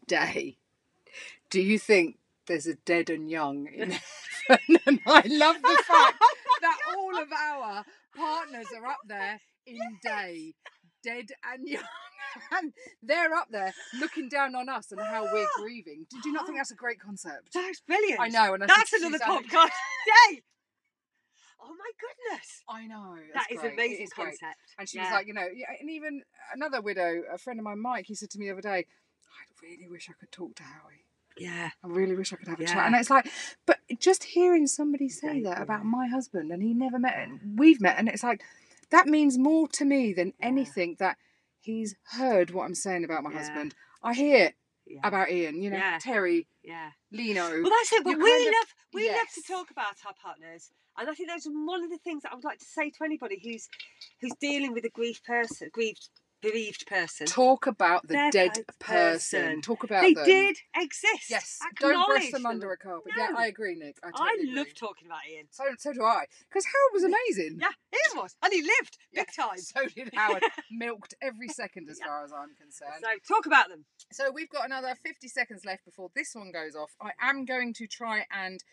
[0.08, 0.58] day.
[1.50, 4.78] Do you think there's a dead and young in heaven?
[4.86, 6.16] and I love the fact
[6.62, 7.86] that all of our
[8.16, 10.54] partners are up there in day,
[11.08, 11.84] dead and young.
[12.52, 16.06] And they're up there looking down on us and how we're grieving.
[16.12, 17.52] Did you not think that's a great concept?
[17.52, 18.20] That's brilliant.
[18.20, 19.72] I know, and I That's another podcast.
[20.30, 20.42] Day.
[21.60, 22.64] Oh my goodness.
[22.70, 23.16] I know.
[23.34, 23.74] That's is great.
[23.74, 24.26] amazing is great.
[24.26, 24.60] concept.
[24.78, 25.48] And she was like, you know,
[25.80, 26.22] and even
[26.54, 29.66] another widow, a friend of mine, Mike, he said to me the other day, I
[29.66, 31.06] really wish I could talk to Howie.
[31.38, 31.72] Yeah.
[31.84, 32.86] I really wish I could have a chat.
[32.86, 33.28] And it's like,
[33.66, 37.58] but just hearing somebody say Yeah, that about my husband and he never met, and
[37.58, 38.44] we've met, and it's like,
[38.92, 40.48] that means more to me than Yeah.
[40.48, 41.18] anything that
[41.60, 43.38] he's heard what I'm saying about my Yeah.
[43.40, 43.76] husband.
[44.04, 44.54] I hear
[44.86, 45.02] Yeah.
[45.04, 46.00] about Ian, you know, Yeah.
[46.00, 46.92] Terry, yeah.
[47.12, 47.62] Lino.
[47.62, 48.04] Well, that's it.
[48.04, 51.46] But we of- love we love to talk about our partners, and I think that's
[51.46, 53.68] one of the things that I would like to say to anybody who's
[54.22, 56.10] who's dealing with a grief person, grieved
[56.42, 57.28] bereaved person.
[57.28, 59.42] Talk about the Their dead person.
[59.42, 59.62] person.
[59.62, 60.26] Talk about They them.
[60.26, 61.30] did exist.
[61.30, 63.12] Yes, don't brush them under a carpet.
[63.18, 63.24] No.
[63.24, 63.98] Yeah, I agree, Nick.
[64.04, 64.74] I, I totally love agree.
[64.74, 65.46] talking about Ian.
[65.52, 66.26] So, so do I.
[66.50, 67.60] Because Howard was amazing.
[67.62, 69.58] Yeah, Ian was, and he lived Yeah, big time.
[69.58, 70.44] So did Howard.
[70.72, 72.06] Milked every second as Yeah.
[72.08, 73.02] far as I'm concerned.
[73.02, 73.86] So talk about them.
[74.12, 76.92] So we've got another 50 seconds left before this one goes off.
[77.02, 78.64] I am going to try and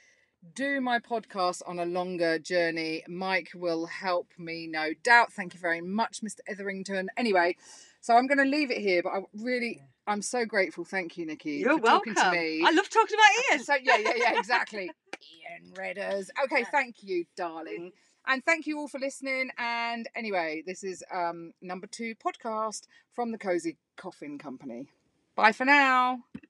[0.54, 3.02] do my podcast on a longer journey.
[3.08, 5.32] Mike will help me, no doubt.
[5.32, 6.40] Thank you very much, Mr.
[6.46, 7.08] Etherington.
[7.16, 7.56] Anyway,
[8.00, 10.84] so I'm going to leave it here, but I really, I'm so grateful.
[10.84, 12.14] Thank you, Nicki, You're for welcome.
[12.14, 12.62] talking to me.
[12.64, 13.64] I love talking about Ian.
[13.64, 14.90] So yeah, yeah, yeah, exactly.
[15.22, 16.28] Ian Redders.
[16.44, 17.92] Okay, thank you, darling.
[18.26, 19.50] And thank you all for listening.
[19.58, 24.88] And anyway, this is um number two podcast from the Cozy Coffin Company.
[25.36, 26.20] Bye for now.